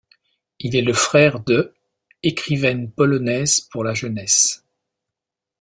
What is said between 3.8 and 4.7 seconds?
la jeunesse.